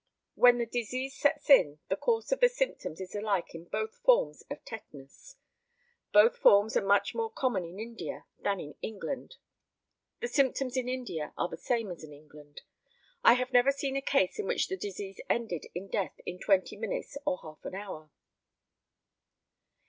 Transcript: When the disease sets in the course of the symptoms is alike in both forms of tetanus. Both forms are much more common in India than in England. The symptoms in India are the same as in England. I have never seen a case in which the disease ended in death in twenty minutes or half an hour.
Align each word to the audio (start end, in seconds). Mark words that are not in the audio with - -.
When 0.33 0.57
the 0.57 0.65
disease 0.65 1.13
sets 1.15 1.47
in 1.47 1.77
the 1.87 1.95
course 1.95 2.31
of 2.31 2.39
the 2.39 2.49
symptoms 2.49 2.99
is 2.99 3.13
alike 3.13 3.53
in 3.53 3.65
both 3.65 3.97
forms 3.97 4.41
of 4.49 4.65
tetanus. 4.65 5.35
Both 6.11 6.37
forms 6.37 6.75
are 6.75 6.83
much 6.83 7.13
more 7.13 7.29
common 7.29 7.65
in 7.65 7.79
India 7.79 8.25
than 8.39 8.59
in 8.59 8.73
England. 8.81 9.35
The 10.19 10.27
symptoms 10.27 10.75
in 10.75 10.89
India 10.89 11.35
are 11.37 11.49
the 11.49 11.55
same 11.55 11.91
as 11.91 12.03
in 12.03 12.13
England. 12.13 12.61
I 13.23 13.33
have 13.33 13.53
never 13.53 13.71
seen 13.71 13.95
a 13.95 14.01
case 14.01 14.39
in 14.39 14.47
which 14.47 14.69
the 14.69 14.75
disease 14.75 15.21
ended 15.29 15.67
in 15.75 15.87
death 15.87 16.19
in 16.25 16.39
twenty 16.39 16.77
minutes 16.77 17.15
or 17.23 17.37
half 17.43 17.63
an 17.63 17.75
hour. 17.75 18.09